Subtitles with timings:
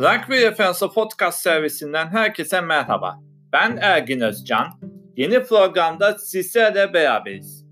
[0.00, 3.20] Rugby Referansı Podcast servisinden herkese merhaba.
[3.52, 4.66] Ben Ergin Özcan.
[5.16, 7.66] Yeni programda sizlerle beraberiz.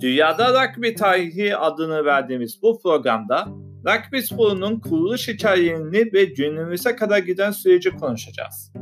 [0.00, 3.48] Dünyada Rugby Tarihi adını verdiğimiz bu programda
[3.86, 8.72] rugby sporunun kuruluş hikayelerini ve günümüze kadar giden süreci konuşacağız.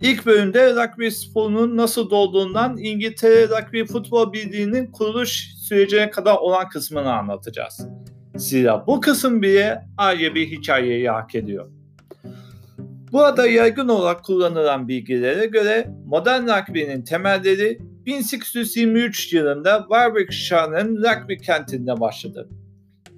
[0.00, 7.12] İlk bölümde rugby sporunun nasıl doğduğundan İngiltere Rugby Futbol Birliği'nin kuruluş sürecine kadar olan kısmını
[7.12, 7.88] anlatacağız.
[8.36, 11.75] Zira bu kısım bile ayrı bir hikayeyi hak ediyor.
[13.12, 22.48] Burada yaygın olarak kullanılan bilgilere göre modern rugby'nin temelleri 1823 yılında Warwickshire'ın rugby kentinde başladı.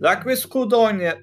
[0.03, 0.77] Rugby School'da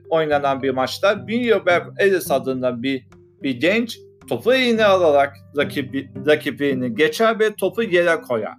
[0.10, 3.08] oynanan bir maçta William Ellis adında bir,
[3.44, 8.54] bir genç topu eline alarak rakibi, rakibini geçer ve topu yere koyar.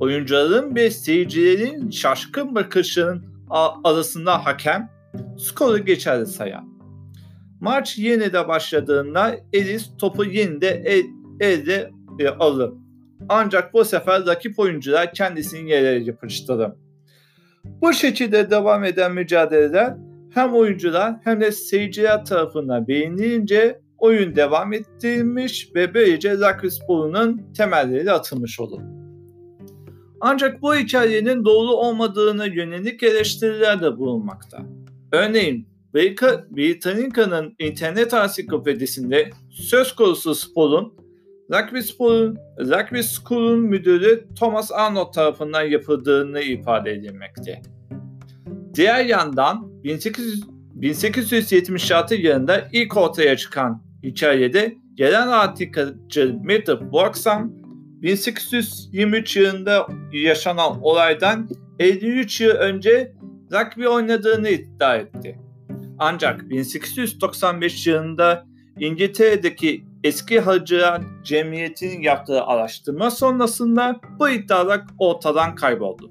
[0.00, 3.24] Oyuncuların ve seyircilerin şaşkın bakışının
[3.84, 4.90] arasında hakem
[5.38, 6.62] skoru geçerli sayar.
[7.60, 11.04] Maç yeni de başladığında Elis topu yeni de el,
[11.40, 12.72] elde e, alır.
[13.28, 16.72] Ancak bu sefer rakip oyuncular kendisini yere yapıştırır.
[17.64, 19.96] Bu şekilde devam eden mücadeleler
[20.34, 28.12] hem oyuncular hem de seyirciler tarafından beğenilince oyun devam ettirilmiş ve böylece rugby sporunun temelleri
[28.12, 28.80] atılmış olur.
[30.20, 34.58] Ancak bu hikayenin doğru olmadığına yönelik eleştiriler de bulunmakta.
[35.12, 41.00] Örneğin Britannica'nın internet ansiklopedisinde söz konusu sporun
[41.52, 47.62] Rugby, sporun, Rugby School'un müdürü Thomas Arnold tarafından yapıldığını ifade edilmekte.
[48.74, 50.42] Diğer yandan 1800,
[50.74, 57.52] 1876 yılında ilk ortaya çıkan hikayede gelen antikacı Matthew Bloxham
[58.02, 63.12] 1823 yılında yaşanan olaydan 53 yıl önce
[63.52, 65.38] rugby oynadığını iddia etti.
[66.00, 68.46] Ancak 1895 yılında
[68.78, 76.10] İngiltere'deki eski Hacılar Cemiyeti'nin yaptığı araştırma sonrasında bu iddialar ortadan kayboldu.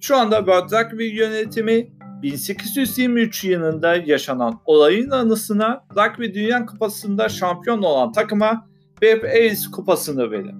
[0.00, 1.88] Şu anda World Rugby yönetimi
[2.22, 8.68] 1823 yılında yaşanan olayın anısına Rugby Dünya Kupası'nda şampiyon olan takıma
[9.00, 10.54] Webb Ellis Kupası'nı verir.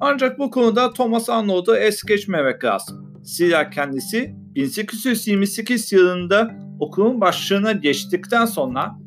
[0.00, 3.20] Ancak bu konuda Thomas Arnold'u es geçmemek lazım.
[3.22, 8.98] Zira kendisi 1828 yılında okulun başlığına geçtikten sonra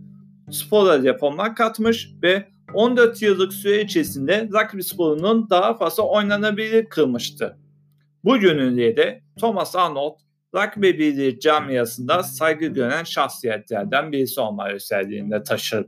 [0.52, 7.58] spora reformlar katmış ve 14 yıllık süre içerisinde rugby sporunun daha fazla oynanabilir kılmıştı.
[8.24, 10.16] Bu yönüyle de Thomas Arnold
[10.56, 15.86] rugby birliği camiasında saygı gören şahsiyetlerden birisi olma özelliğinde taşır.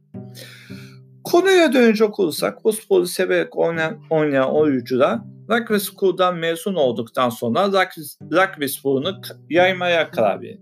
[1.24, 8.02] Konuya dönecek olursak bu sporu severek oynayan, oynayan oyuncular rugby school'dan mezun olduktan sonra rugby,
[8.36, 10.59] rugby sporunu yaymaya karar verir.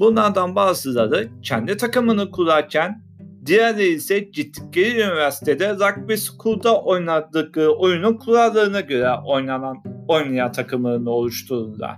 [0.00, 3.02] Bunlardan bazıları kendi takımını kurarken
[3.46, 11.96] diğerleri ise gittikleri üniversitede rugby school'da oynadıkları oyunun kurallarına göre oynanan oynayan takımlarını oluştururlar.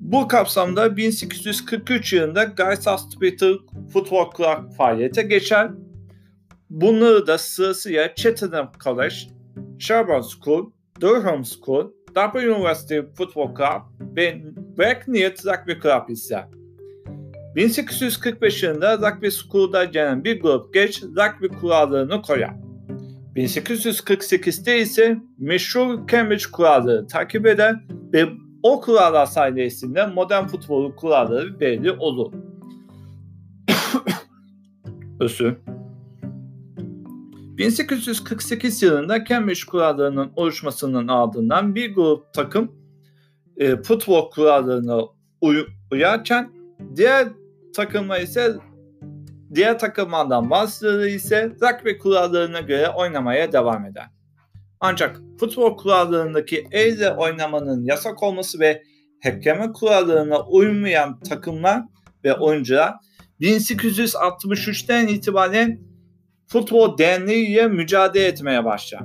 [0.00, 3.58] Bu kapsamda 1843 yılında Guys Hospital
[3.92, 5.70] Football Club faaliyete geçer.
[6.70, 9.14] Bunları da sırasıyla Cheltenham College,
[9.78, 10.70] Sherborne School,
[11.00, 14.42] Durham School, Dublin University Football Club ve
[14.78, 16.44] Bracknell Rugby Club ise
[17.56, 22.54] 1845 yılında Rugby School'da gelen bir grup genç rugby kurallarını koyar.
[23.36, 27.76] 1848'de ise meşhur Cambridge kuralları takip eder
[28.12, 28.28] ve
[28.62, 32.32] o kurallar sayesinde modern futbolun kuralları belli olur.
[35.20, 35.56] Özür.
[37.58, 42.81] 1848 yılında Cambridge kurallarının oluşmasının ardından bir grup takım
[43.62, 45.00] e, futbol kurallarına
[45.40, 46.52] uy- uyarken
[46.96, 47.28] diğer
[47.76, 48.54] takımlar ise
[49.54, 54.06] diğer takımlardan bazıları ise rugby kurallarına göre oynamaya devam eder.
[54.80, 58.82] Ancak futbol kurallarındaki elle oynamanın yasak olması ve
[59.24, 61.82] hakkeme kurallarına uymayan takımlar
[62.24, 62.94] ve oyuncular
[63.40, 65.80] 1863'ten itibaren
[66.46, 69.02] Futbol Derneği ile mücadele etmeye başlar.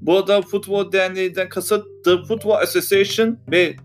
[0.00, 3.76] Burada Futbol Derneği'den kasıt The Football Association ve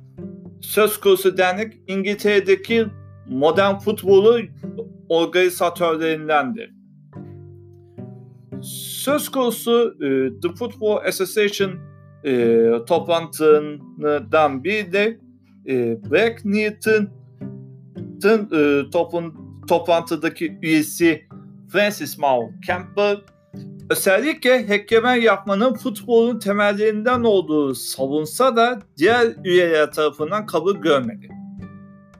[0.62, 2.85] söz konusu dernek İngiltere'deki
[3.27, 4.39] modern futbolu
[5.09, 6.73] organizatörlerindendir.
[9.03, 11.71] Söz konusu e, The Football Association
[12.25, 15.19] e, toplantından bir de
[15.67, 17.09] e, Black Newton
[18.25, 18.81] e,
[19.67, 21.25] toplantıdaki üyesi
[21.71, 23.17] Francis Mao Campbell
[23.89, 31.29] özellikle hekkemen yapmanın futbolun temellerinden olduğu savunsa da diğer üyeler tarafından kabul görmedi.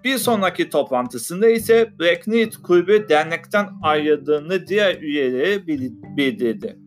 [0.04, 5.68] Bir sonraki toplantısında ise Black Knight kulübü dernekten ayrıldığını diğer üyeleri
[6.18, 6.78] bildirdi.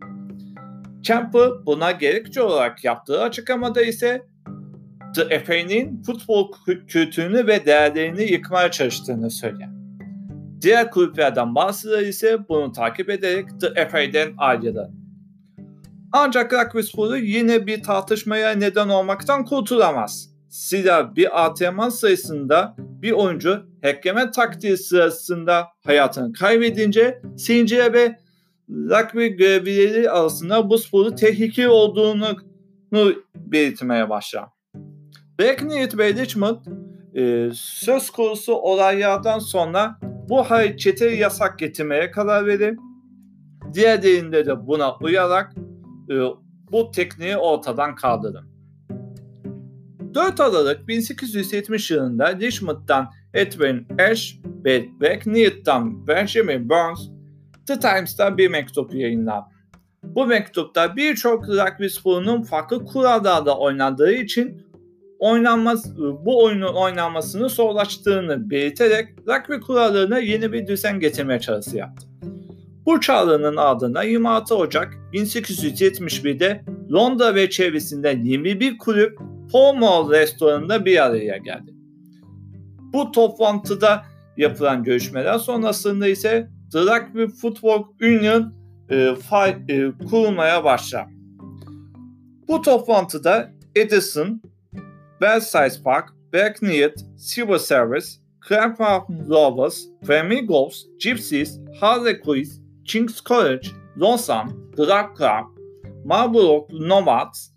[1.03, 4.27] Champer buna gerekçe olarak yaptığı açıklamada ise
[5.15, 6.53] The FA'nin futbol
[6.89, 9.78] kültürünü ve değerlerini yıkmaya çalıştığını söyledi.
[10.61, 14.91] Diğer kulüplerden bazıları ise bunu takip ederek The FA'den ayrıldı.
[16.13, 20.31] Ancak rugby sporu yine bir tartışmaya neden olmaktan kurtulamaz.
[20.49, 28.19] Zira bir antrenman sayısında bir oyuncu hackleme taktiği sırasında hayatını kaybedince seyirciler ve
[28.69, 32.37] rugby görevlileri arasında bu sporu tehlikeli olduğunu
[33.35, 34.45] belirtmeye başlar.
[35.41, 36.57] Blackney ve Richmond
[37.15, 42.79] e, söz konusu olaylardan sonra bu harekete yasak getirmeye karar verir.
[43.75, 45.55] Diğerlerinde de buna uyarak
[46.11, 46.15] e,
[46.73, 48.45] bu tekniği ortadan kaldırır.
[50.15, 57.09] 4 Aralık 1870 yılında Richmond'dan Edwin Ash ve Blackneed'dan Benjamin Burns
[57.67, 59.45] The Times'ta bir mektup yayınlar.
[60.03, 64.68] Bu mektupta birçok rugby sporunun farklı kurallarda oynandığı için
[65.19, 72.07] oynanmaz, bu oyunun oynanmasını zorlaştığını belirterek rugby kurallarına yeni bir düzen getirmeye çağrısı yaptı.
[72.87, 79.19] Bu çağrının ardından 26 Ocak 1871'de Londra ve çevresinden 21 kulüp
[79.53, 81.75] Paul restoranında bir araya geldi.
[82.93, 84.05] Bu toplantıda
[84.37, 88.55] yapılan görüşmeler sonrasında ise The Rugby Football Union
[88.91, 91.07] e, fay, e, kurulmaya başlar.
[92.49, 94.43] Bu toplantıda Edison,
[95.21, 105.47] Belsize Park, Blackneed, Silver Service, Clapham Rovers, Flamingos, Gypsies, Harlequins, King's College, Lonesome, Drag Club,
[106.05, 107.53] Marlborough Nomads,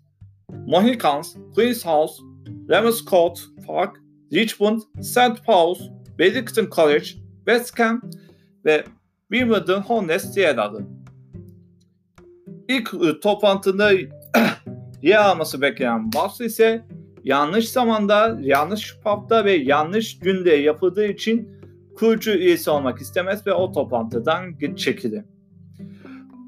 [0.66, 2.20] Mohicans, Queen's House,
[2.66, 3.98] Lemonscourt Park,
[4.32, 5.42] Richmond, St.
[5.44, 5.88] Paul's,
[6.18, 7.16] Wellington College,
[7.46, 8.02] West Ham
[8.64, 8.84] ve
[9.30, 10.86] Wimbledon Hornets yer aldı.
[12.68, 13.92] İlk toplantıda
[15.02, 16.84] yer alması beklenen Buffs ise
[17.24, 21.48] yanlış zamanda, yanlış pub'da ve yanlış günde yapıldığı için
[21.96, 25.24] kurucu üyesi olmak istemez ve o toplantıdan çekildi.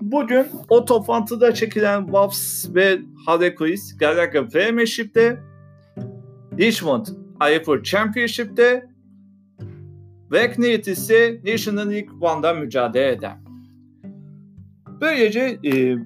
[0.01, 5.41] Bugün o toplantıda çekilen Wolves ve Harlequins Gallagher Premiership'te
[6.59, 7.07] Richmond
[7.41, 8.89] AFL Championship'te
[10.31, 13.37] Blackneyt ise National League One'da mücadele eder.
[15.01, 15.97] Böylece e,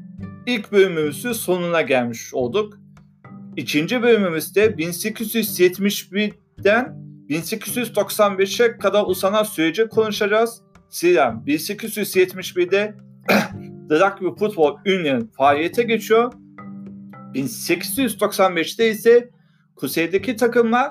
[0.46, 2.78] ilk bölümümüzün sonuna gelmiş olduk.
[3.58, 6.94] İkinci bölümümüzde 1871'den
[7.28, 10.62] 1895'e kadar uzanan süreci konuşacağız.
[10.90, 12.94] Zira 1871'de
[13.88, 16.32] The Rugby Football Union faaliyete geçiyor.
[17.34, 19.30] 1895'te ise
[19.76, 20.90] kuzeydeki takımlar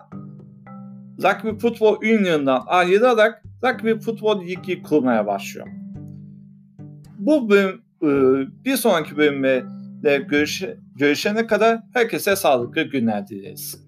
[1.24, 5.68] Rugby Football Union'dan ayrılarak Rugby Football Ligi kurmaya başlıyor.
[7.18, 8.08] Bu bölüm, e,
[8.66, 9.66] bir sonraki bölümde
[10.30, 10.64] görüş,
[10.98, 13.87] görüşene kadar herkese sağlıklı günler dileriz.